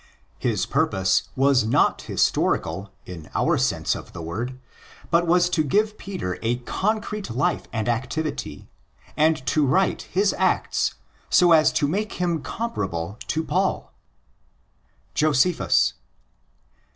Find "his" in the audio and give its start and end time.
0.39-0.65, 10.11-10.33